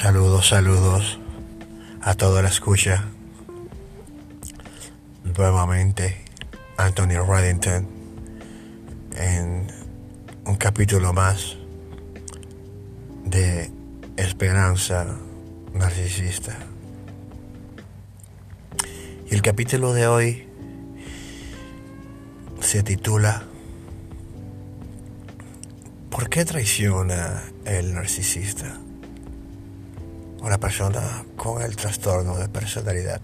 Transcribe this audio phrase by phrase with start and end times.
[0.00, 1.18] Saludos, saludos
[2.02, 3.06] a toda la escucha.
[5.24, 6.24] Nuevamente,
[6.76, 7.88] Anthony Reddington
[9.16, 9.66] en
[10.46, 11.56] un capítulo más
[13.24, 13.72] de
[14.16, 15.16] Esperanza
[15.74, 16.56] Narcisista.
[19.28, 20.48] Y el capítulo de hoy
[22.60, 23.42] se titula
[26.08, 28.78] ¿Por qué traiciona el narcisista?
[30.46, 33.20] La persona con el trastorno de personalidad.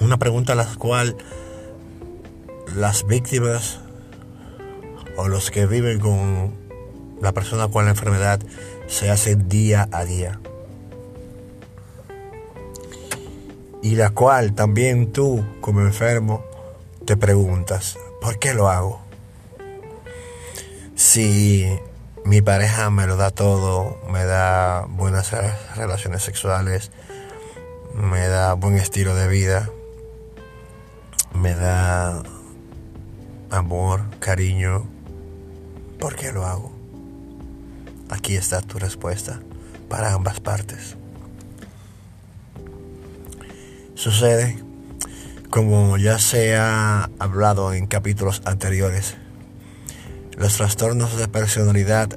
[0.00, 1.16] Una pregunta a la cual
[2.74, 3.78] las víctimas
[5.16, 6.52] o los que viven con
[7.20, 8.40] la persona con la enfermedad
[8.88, 10.40] se hacen día a día.
[13.82, 16.44] Y la cual también tú como enfermo
[17.04, 19.00] te preguntas, ¿por qué lo hago?
[20.94, 21.66] Si
[22.24, 25.32] mi pareja me lo da todo, me da buenas
[25.76, 26.90] relaciones sexuales,
[27.94, 29.70] me da buen estilo de vida,
[31.34, 32.22] me da
[33.50, 34.86] amor, cariño.
[35.98, 36.72] ¿Por qué lo hago?
[38.08, 39.40] Aquí está tu respuesta
[39.88, 40.96] para ambas partes.
[43.94, 44.58] Sucede,
[45.50, 49.16] como ya se ha hablado en capítulos anteriores,
[50.36, 52.08] los trastornos de personalidad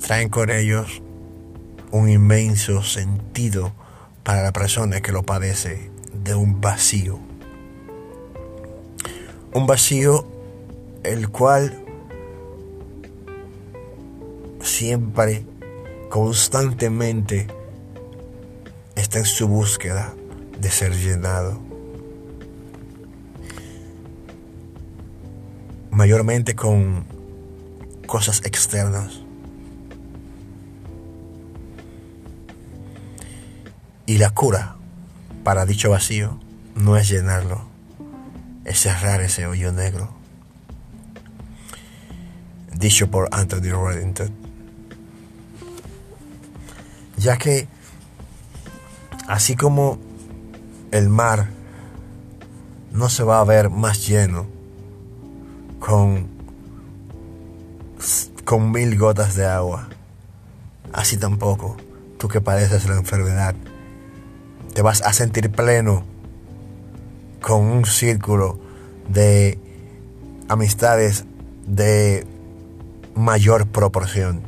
[0.00, 1.02] traen con ellos
[1.90, 3.72] un inmenso sentido
[4.22, 5.90] para la persona que lo padece
[6.24, 7.18] de un vacío.
[9.52, 10.26] Un vacío
[11.04, 11.82] el cual
[14.60, 15.46] siempre,
[16.10, 17.46] constantemente,
[18.96, 20.12] está en su búsqueda
[20.60, 21.60] de ser llenado.
[25.90, 27.15] Mayormente con
[28.06, 29.20] cosas externas.
[34.06, 34.76] Y la cura
[35.42, 36.38] para dicho vacío
[36.74, 37.62] no es llenarlo,
[38.64, 40.14] es cerrar ese hoyo negro.
[42.76, 44.30] Dicho por Anthony Reddington.
[47.16, 47.66] Ya que
[49.26, 49.98] así como
[50.90, 51.48] el mar
[52.92, 54.46] no se va a ver más lleno
[55.80, 56.35] con
[58.46, 59.88] con mil gotas de agua.
[60.92, 61.76] Así tampoco,
[62.16, 63.56] tú que padeces la enfermedad,
[64.72, 66.04] te vas a sentir pleno
[67.42, 68.60] con un círculo
[69.08, 69.58] de
[70.48, 71.24] amistades
[71.66, 72.24] de
[73.16, 74.42] mayor proporción.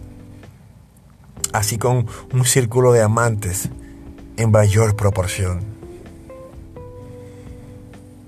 [1.53, 3.69] Así con un círculo de amantes
[4.37, 5.65] en mayor proporción.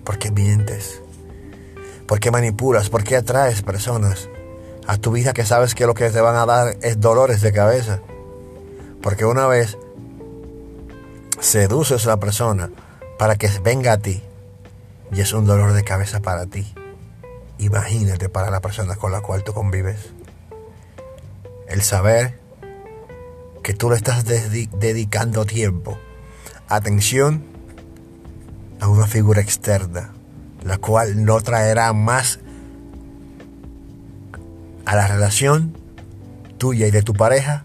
[0.02, 1.00] ¿Por qué mientes?
[2.08, 2.90] ¿Por qué manipulas?
[2.90, 4.28] ¿Por qué atraes personas?
[4.90, 7.52] A tu vida que sabes que lo que te van a dar es dolores de
[7.52, 8.00] cabeza.
[9.00, 9.78] Porque una vez
[11.38, 12.70] seduces a la persona
[13.16, 14.20] para que venga a ti
[15.12, 16.74] y es un dolor de cabeza para ti.
[17.58, 20.10] Imagínate para la persona con la cual tú convives.
[21.68, 22.40] El saber
[23.62, 26.00] que tú le estás dedicando tiempo,
[26.68, 27.44] atención
[28.80, 30.14] a una figura externa,
[30.64, 32.40] la cual no traerá más
[34.90, 35.78] a la relación
[36.58, 37.64] tuya y de tu pareja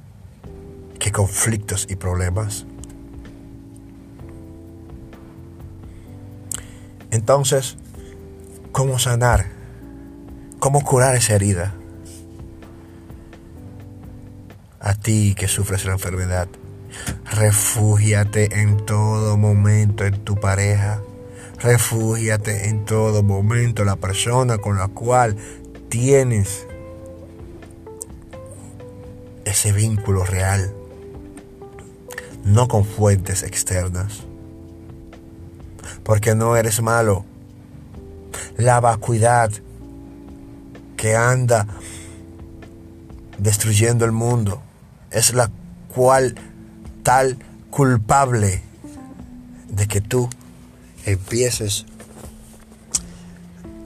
[0.99, 2.67] que conflictos y problemas.
[7.09, 7.77] Entonces,
[8.71, 9.47] ¿cómo sanar?
[10.59, 11.73] ¿Cómo curar esa herida?
[14.79, 16.47] A ti que sufres la enfermedad,
[17.31, 21.01] refúgiate en todo momento en tu pareja.
[21.57, 25.35] Refúgiate en todo momento en la persona con la cual
[25.89, 26.67] tienes
[29.55, 30.75] ese vínculo real,
[32.43, 34.23] no con fuentes externas.
[36.03, 37.23] Porque no eres malo.
[38.57, 39.49] La vacuidad
[40.97, 41.67] que anda
[43.37, 44.61] destruyendo el mundo
[45.09, 45.49] es la
[45.87, 46.35] cual
[47.03, 47.37] tal
[47.69, 48.61] culpable
[49.69, 50.29] de que tú
[51.05, 51.85] empieces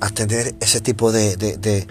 [0.01, 1.87] a tener ese tipo de, de de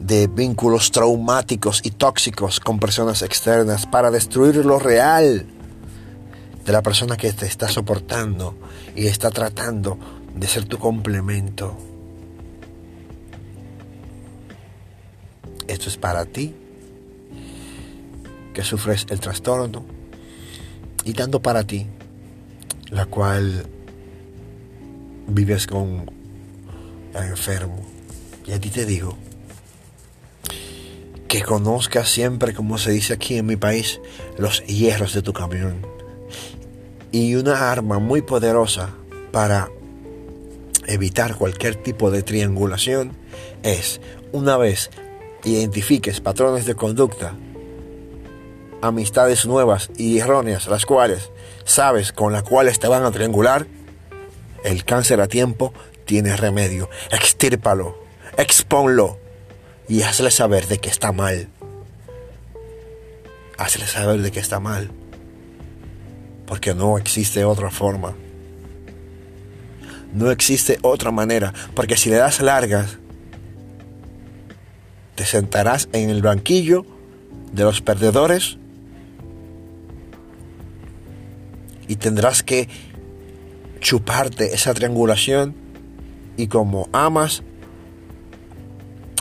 [0.00, 5.46] vínculos traumáticos y tóxicos con personas externas para destruir lo real
[6.64, 8.56] de la persona que te está soportando
[8.96, 9.98] y está tratando
[10.34, 11.76] de ser tu complemento.
[15.68, 16.54] Esto es para ti
[18.52, 19.84] que sufres el trastorno
[21.04, 21.86] y tanto para ti,
[22.90, 23.66] la cual
[25.28, 26.10] vives con
[27.14, 27.78] el enfermo.
[28.46, 29.16] Y a ti te digo,
[31.30, 34.00] que conozcas siempre, como se dice aquí en mi país,
[34.36, 35.86] los hierros de tu camión.
[37.12, 38.90] Y una arma muy poderosa
[39.30, 39.70] para
[40.88, 43.12] evitar cualquier tipo de triangulación
[43.62, 44.00] es,
[44.32, 44.90] una vez
[45.44, 47.36] identifiques patrones de conducta,
[48.82, 51.30] amistades nuevas y erróneas, las cuales
[51.62, 53.68] sabes con las cuales te van a triangular,
[54.64, 55.72] el cáncer a tiempo
[56.06, 56.90] tiene remedio.
[57.12, 58.02] Extírpalo,
[58.36, 59.19] expónlo
[59.90, 61.48] y hazle saber de que está mal.
[63.58, 64.88] Hazle saber de que está mal.
[66.46, 68.14] Porque no existe otra forma.
[70.14, 71.52] No existe otra manera.
[71.74, 72.98] Porque si le das largas,
[75.16, 76.86] te sentarás en el banquillo
[77.52, 78.58] de los perdedores
[81.88, 82.68] y tendrás que
[83.80, 85.56] chuparte esa triangulación
[86.36, 87.42] y como amas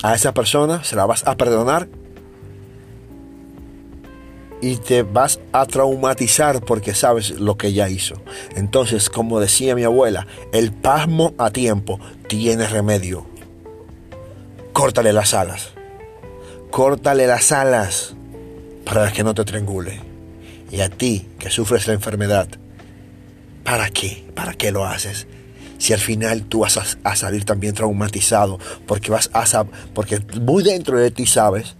[0.04, 1.88] a esa persona, se la vas a perdonar
[4.62, 8.16] y te vas a traumatizar porque sabes lo que ella hizo.
[8.56, 13.26] Entonces, como decía mi abuela, el pasmo a tiempo tiene remedio.
[14.74, 15.72] Córtale las alas.
[16.72, 18.16] Córtale las alas
[18.86, 20.02] para que no te triangule.
[20.72, 22.48] Y a ti que sufres la enfermedad,
[23.64, 24.26] ¿para qué?
[24.36, 25.28] ¿Para qué lo haces?
[25.80, 29.66] Si al final tú vas a, salir también traumatizado, porque vas a
[29.96, 31.76] porque muy dentro de ti sabes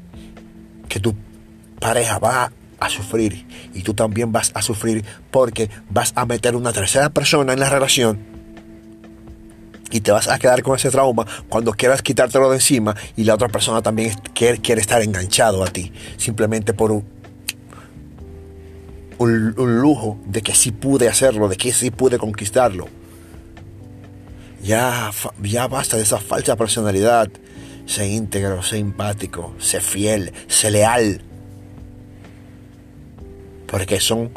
[0.88, 1.14] que tu
[1.80, 6.72] pareja va a sufrir y tú también vas a sufrir porque vas a meter una
[6.74, 8.20] tercera persona en la relación
[9.92, 13.34] y te vas a quedar con ese trauma cuando quieras quitártelo de encima y la
[13.34, 17.06] otra persona también quiere, quiere estar enganchado a ti simplemente por un,
[19.18, 22.88] un, un, lujo de que sí pude hacerlo, de que sí pude conquistarlo.
[24.64, 25.12] Ya,
[25.42, 27.30] ya basta de esa falsa personalidad.
[27.86, 31.24] Sé íntegro, sé empático, sé fiel, sé leal
[33.72, 34.32] porque son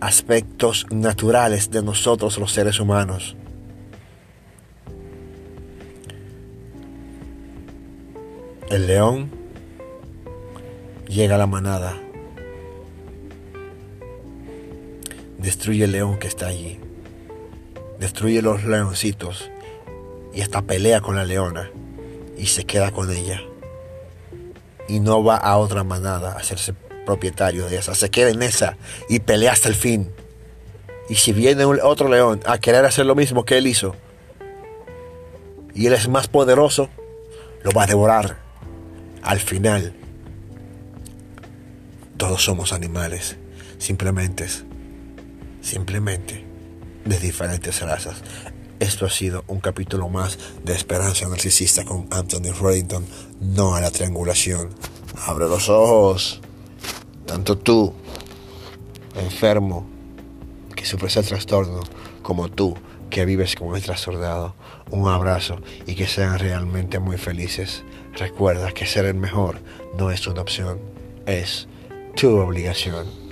[0.00, 3.34] aspectos naturales de nosotros los seres humanos.
[8.70, 9.30] El león
[11.08, 11.96] llega a la manada,
[15.38, 16.78] destruye el león que está allí,
[17.98, 19.50] destruye los leoncitos
[20.32, 21.70] y hasta pelea con la leona
[22.36, 23.40] y se queda con ella
[24.88, 26.74] y no va a otra manada a hacerse
[27.04, 28.76] propietario de esa, se queda en esa
[29.08, 30.10] y pelea hasta el fin.
[31.08, 33.94] Y si viene otro león a querer hacer lo mismo que él hizo,
[35.74, 36.90] y él es más poderoso,
[37.62, 38.38] lo va a devorar.
[39.22, 39.94] Al final,
[42.16, 43.36] todos somos animales,
[43.78, 44.48] simplemente,
[45.60, 46.47] simplemente
[47.08, 48.22] de diferentes razas.
[48.80, 53.04] Esto ha sido un capítulo más de Esperanza Narcisista con Anthony Reddington,
[53.40, 54.70] no a la triangulación.
[55.26, 56.40] Abre los ojos.
[57.26, 57.92] Tanto tú,
[59.16, 59.88] enfermo,
[60.76, 61.80] que sufres el trastorno,
[62.22, 62.76] como tú,
[63.10, 64.54] que vives con el trastornado,
[64.90, 67.84] un abrazo y que sean realmente muy felices.
[68.16, 69.60] Recuerda que ser el mejor
[69.96, 70.78] no es una opción,
[71.26, 71.68] es
[72.14, 73.27] tu obligación.